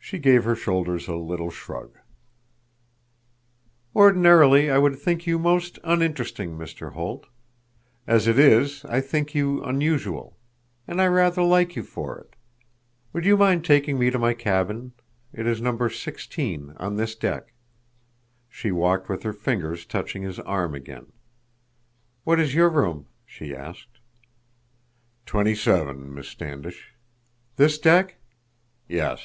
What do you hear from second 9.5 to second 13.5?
unusual. And I rather like you for it. Would you